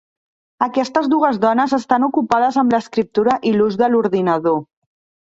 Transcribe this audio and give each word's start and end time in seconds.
Aquestes 0.65 1.09
dues 1.11 1.35
dones 1.43 1.75
estan 1.77 2.05
ocupades 2.07 2.57
amb 2.63 2.73
l'escriptura 2.77 3.37
i 3.51 3.53
l'ús 3.59 3.79
de 3.83 3.91
l'ordinador. 3.93 4.57